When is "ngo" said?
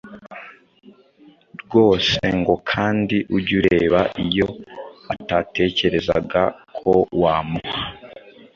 2.39-2.53